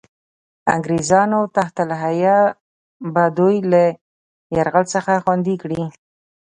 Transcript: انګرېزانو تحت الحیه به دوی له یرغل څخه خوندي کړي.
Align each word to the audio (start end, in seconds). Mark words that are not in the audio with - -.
انګرېزانو 0.75 1.41
تحت 1.55 1.75
الحیه 1.85 2.37
به 3.13 3.23
دوی 3.37 3.55
له 3.71 3.83
یرغل 4.55 4.83
څخه 4.93 5.11
خوندي 5.23 5.55
کړي. 5.61 5.81